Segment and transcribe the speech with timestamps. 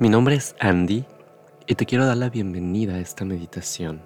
[0.00, 1.04] Mi nombre es Andy
[1.66, 4.00] y te quiero dar la bienvenida a esta meditación.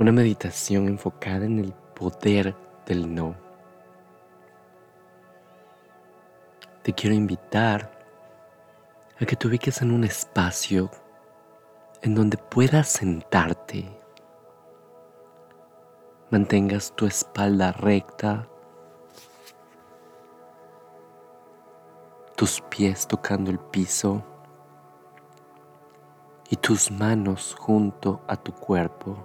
[0.00, 3.36] Una meditación enfocada en el poder del no.
[6.82, 8.04] Te quiero invitar
[9.20, 10.90] a que te ubiques en un espacio
[12.02, 13.96] en donde puedas sentarte.
[16.30, 18.48] Mantengas tu espalda recta
[22.34, 24.24] tus pies tocando el piso
[26.52, 29.16] y tus manos junto a tu cuerpo.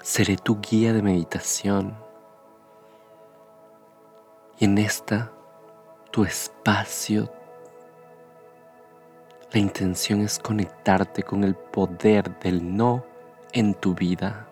[0.00, 1.98] Seré tu guía de meditación
[4.60, 5.32] y en esta
[6.12, 7.28] tu espacio
[9.50, 13.04] la intención es conectarte con el poder del no
[13.52, 14.47] en tu vida.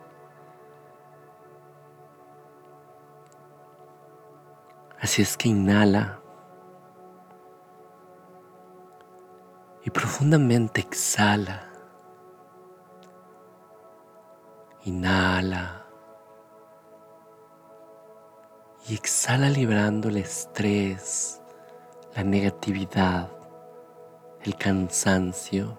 [5.00, 6.20] Así es que inhala
[9.84, 11.70] y profundamente exhala.
[14.84, 15.84] Inhala
[18.88, 21.40] y exhala liberando el estrés,
[22.14, 23.28] la negatividad,
[24.42, 25.78] el cansancio.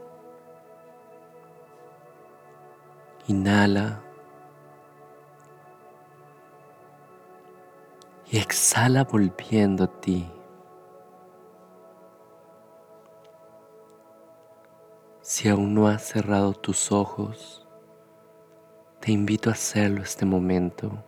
[3.27, 4.06] Inhala
[8.29, 10.29] y exhala volviendo a ti.
[15.21, 17.65] Si aún no has cerrado tus ojos,
[18.99, 21.03] te invito a hacerlo este momento.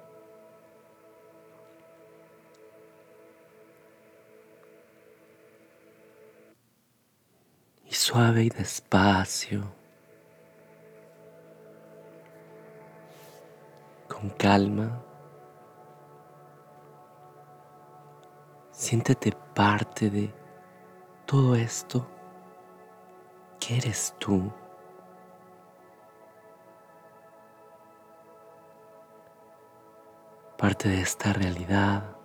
[7.86, 9.64] Y suave y despacio,
[14.08, 15.02] con calma,
[18.80, 20.34] Siéntete parte de
[21.26, 22.08] todo esto
[23.60, 24.50] que eres tú.
[30.58, 32.16] Parte de esta realidad.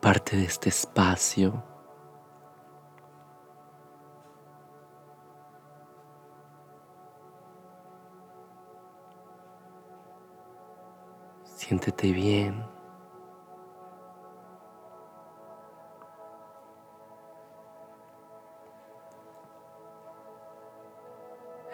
[0.00, 1.75] Parte de este espacio.
[11.66, 12.64] Siéntete bien.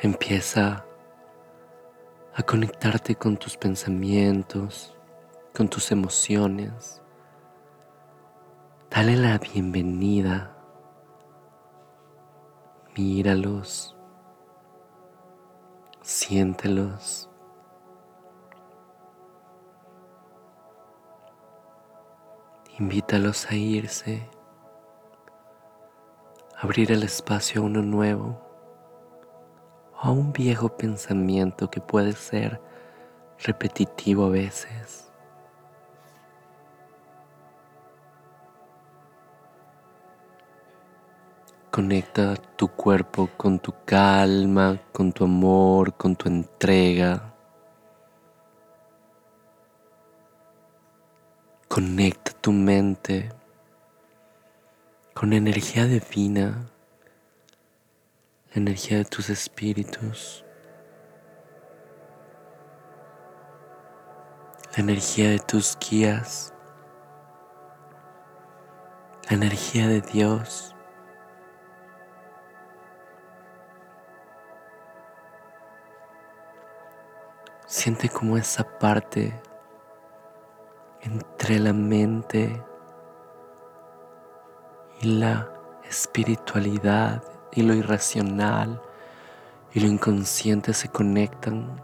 [0.01, 0.87] Empieza
[2.35, 4.97] a conectarte con tus pensamientos,
[5.55, 7.03] con tus emociones.
[8.89, 10.57] Dale la bienvenida.
[12.97, 13.95] Míralos.
[16.01, 17.29] Siéntelos.
[22.79, 24.27] Invítalos a irse,
[26.59, 28.41] abrir el espacio a uno nuevo
[29.95, 32.63] o a un viejo pensamiento que puede ser
[33.39, 35.13] repetitivo a veces.
[41.71, 47.32] Conecta tu cuerpo con tu calma, con tu amor, con tu entrega.
[51.75, 53.31] Conecta tu mente
[55.15, 56.67] con energía divina,
[58.53, 60.45] energía de tus espíritus,
[64.77, 66.53] la energía de tus guías,
[69.31, 70.75] la energía de Dios.
[77.67, 79.33] Siente como esa parte
[81.03, 82.63] entre la mente
[85.01, 85.49] y la
[85.89, 87.23] espiritualidad
[87.53, 88.81] y lo irracional
[89.75, 91.81] y lo inconsciente se conectan.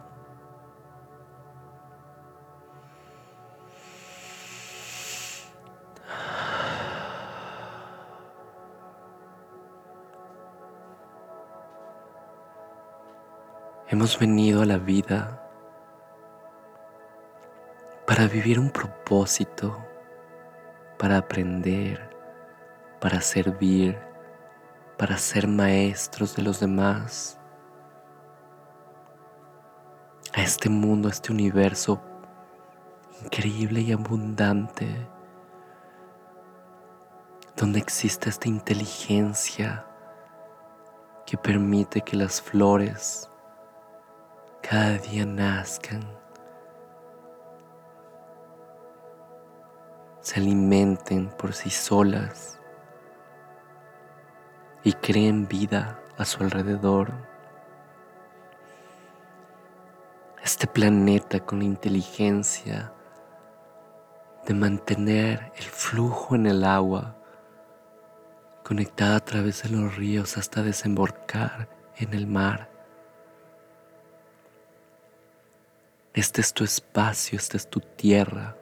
[13.91, 15.48] Hemos venido a la vida
[18.09, 19.77] para vivir un propósito,
[20.99, 22.09] para aprender,
[23.03, 23.99] para servir,
[24.97, 27.39] para ser maestros de los demás,
[30.33, 32.01] a este mundo, a este universo
[33.23, 35.07] increíble y abundante,
[37.57, 39.85] donde existe esta inteligencia
[41.27, 43.31] que permite que las flores
[44.63, 46.18] cada día nazcan,
[50.29, 52.59] se alimenten por sí solas
[54.85, 57.15] y creen vida a su alrededor.
[60.45, 62.93] Este planeta con la inteligencia
[64.45, 67.17] de mantener el flujo en el agua
[68.65, 72.71] conectada a través de los ríos hasta desembocar en el mar.
[76.13, 78.59] Este es tu espacio, esta es tu tierra.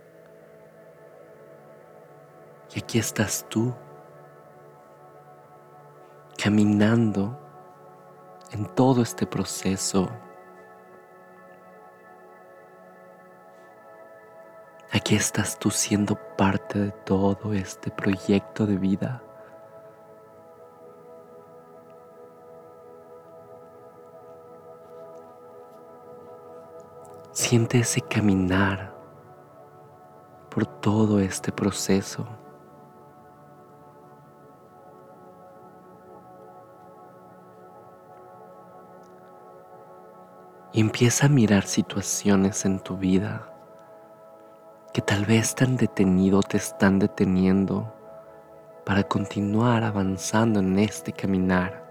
[2.75, 3.75] Y aquí estás tú,
[6.43, 7.39] caminando
[8.53, 10.09] en todo este proceso.
[14.93, 19.23] Aquí estás tú siendo parte de todo este proyecto de vida.
[27.33, 28.95] Siente ese caminar
[30.51, 32.27] por todo este proceso.
[40.77, 43.51] Y empieza a mirar situaciones en tu vida
[44.93, 47.95] que tal vez tan detenido te están deteniendo
[48.85, 51.83] para continuar avanzando en este caminar.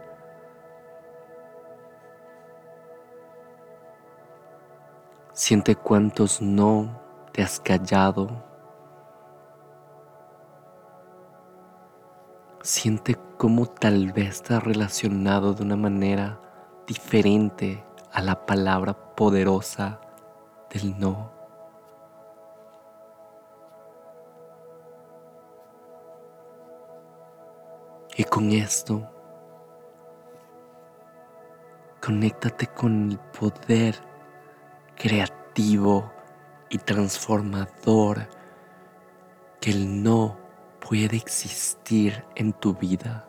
[5.33, 8.43] Siente cuántos no te has callado.
[12.61, 16.39] Siente cómo tal vez has relacionado de una manera
[16.85, 17.83] diferente
[18.15, 19.99] a la palabra poderosa
[20.69, 21.29] del no.
[28.15, 29.05] Y con esto,
[32.01, 33.99] conéctate con el poder
[34.95, 36.09] creativo
[36.69, 38.29] y transformador
[39.59, 40.37] que el no
[40.79, 43.27] puede existir en tu vida.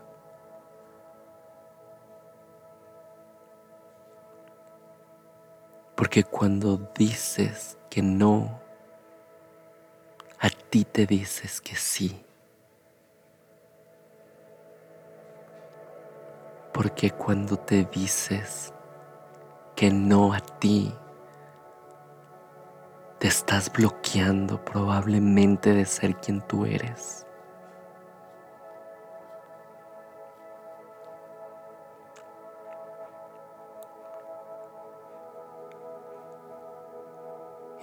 [5.97, 8.61] Porque cuando dices que no,
[10.39, 12.23] a ti te dices que sí.
[16.73, 18.75] Porque cuando te dices
[19.75, 20.93] que no a ti,
[23.19, 27.26] te estás bloqueando probablemente de ser quien tú eres.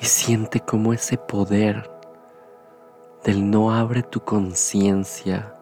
[0.04, 1.90] Y siente cómo ese poder
[3.24, 5.56] del no abre tu conciencia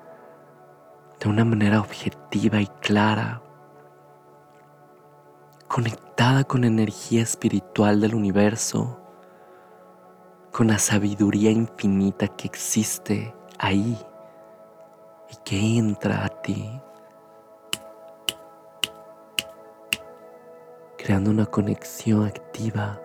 [1.20, 3.44] de una manera objetiva y clara,
[5.68, 9.00] conectada con energía espiritual del universo
[10.52, 13.96] con la sabiduría infinita que existe ahí
[15.30, 16.82] y que entra a ti,
[20.98, 23.00] creando una conexión activa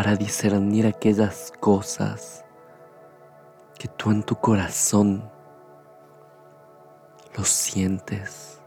[0.00, 2.42] para discernir aquellas cosas
[3.78, 5.30] que tú en tu corazón
[7.36, 8.58] lo sientes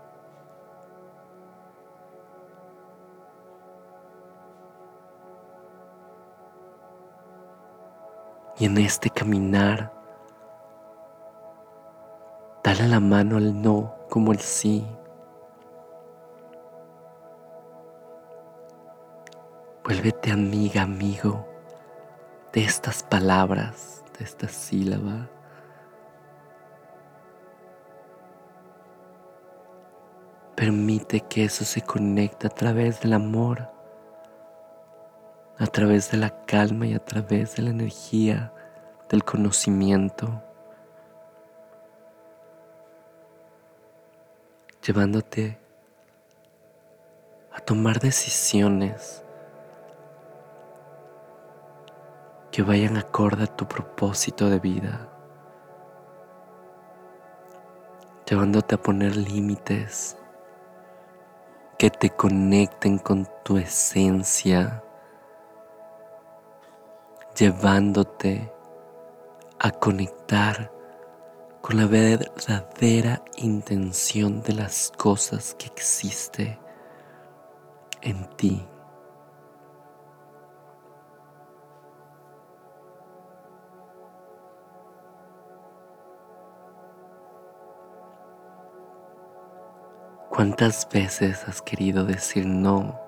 [8.60, 9.92] Y en este caminar,
[12.64, 14.86] dale la mano al no como el sí.
[19.84, 21.48] Vuélvete amiga, amigo
[22.54, 25.30] de estas palabras, de esta sílaba.
[30.56, 33.74] Permite que eso se conecte a través del amor
[35.60, 38.52] a través de la calma y a través de la energía
[39.10, 40.44] del conocimiento,
[44.86, 45.60] llevándote
[47.54, 49.23] a tomar decisiones
[52.54, 55.10] que vayan acorde a tu propósito de vida,
[58.30, 60.16] llevándote a poner límites
[61.78, 64.82] que te conecten con tu esencia
[67.36, 68.54] llevándote
[69.60, 70.72] a conectar
[71.62, 76.60] con la verdadera intención de las cosas que existe
[78.02, 78.68] en ti.
[90.36, 93.00] ¿Cuántas veces has querido decir no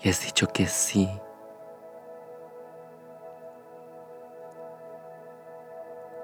[0.00, 1.10] y has dicho que sí.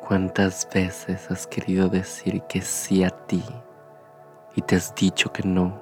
[0.07, 3.45] ¿Cuántas veces has querido decir que sí a ti
[4.55, 5.79] y te has dicho que no?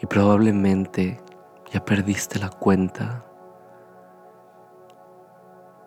[0.00, 1.20] Y probablemente
[1.72, 3.24] ya perdiste la cuenta,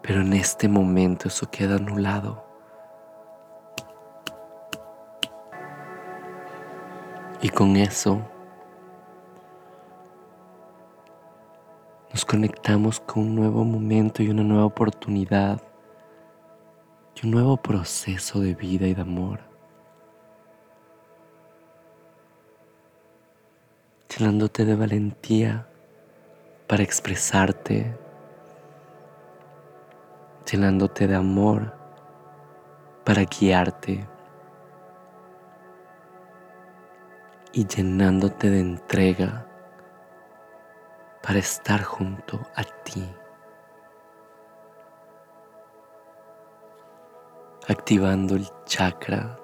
[0.02, 2.47] pero en este momento eso queda anulado.
[7.40, 8.20] Y con eso
[12.12, 15.62] nos conectamos con un nuevo momento y una nueva oportunidad
[17.16, 19.40] y un nuevo proceso de vida y de amor.
[24.18, 25.68] Llenándote de valentía
[26.66, 27.96] para expresarte,
[30.52, 31.76] llenándote de amor
[33.06, 34.08] para guiarte
[37.58, 39.48] y llenándote de entrega
[41.24, 43.04] para estar junto a ti.
[47.68, 49.40] Activando el chakra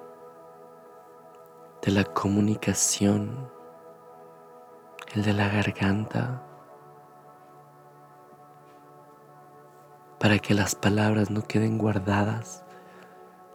[1.82, 3.50] de la comunicación,
[5.16, 6.40] el de la garganta,
[10.20, 12.64] para que las palabras no queden guardadas,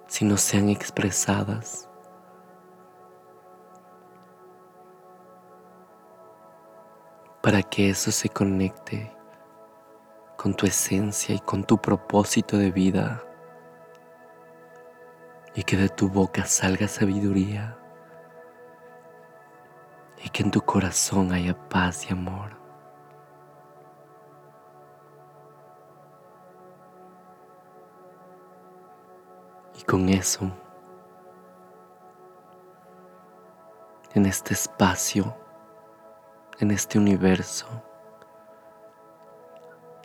[0.08, 1.89] sino sean expresadas
[7.50, 9.12] para que eso se conecte
[10.38, 13.24] con tu esencia y con tu propósito de vida
[15.56, 17.76] y que de tu boca salga sabiduría
[20.24, 22.56] y que en tu corazón haya paz y amor.
[29.76, 30.52] Y con eso,
[34.14, 35.36] en este espacio,
[36.60, 37.68] en este universo,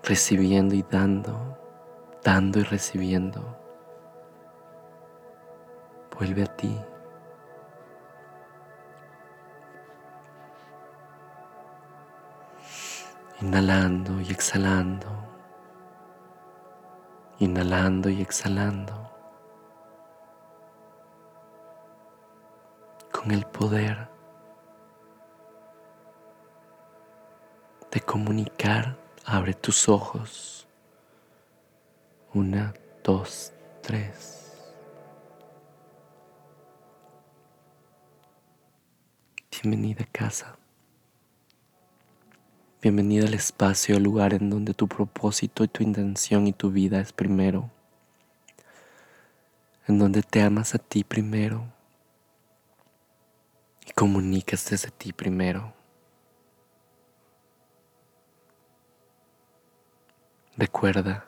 [0.05, 1.59] recibiendo y dando,
[2.23, 3.59] dando y recibiendo.
[6.17, 6.81] Vuelve a ti.
[13.41, 15.09] Inhalando y exhalando.
[17.41, 19.11] Inhalando y exhalando.
[23.11, 24.14] Con el poder
[27.95, 30.67] de comunicar, abre tus ojos.
[32.35, 32.75] Una,
[33.05, 34.53] dos, tres.
[39.53, 40.59] Bienvenida a casa.
[42.83, 46.99] Bienvenida al espacio, al lugar en donde tu propósito y tu intención y tu vida
[46.99, 47.71] es primero.
[49.87, 51.73] En donde te amas a ti primero
[53.87, 55.84] y comunicas desde ti primero.
[60.57, 61.27] Recuerda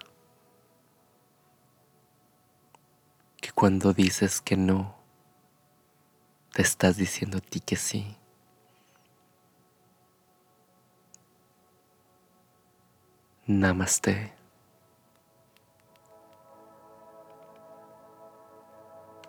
[3.40, 4.94] que cuando dices que no,
[6.52, 8.16] te estás diciendo a ti que sí.
[13.48, 14.35] Namaste.